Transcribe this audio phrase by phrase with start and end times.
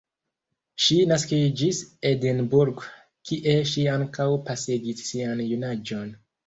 [0.85, 1.81] Ŝi naskiĝis
[2.13, 2.89] Edinburgh,
[3.31, 6.15] kie ŝi ankaŭ pasigis sian junaĝon.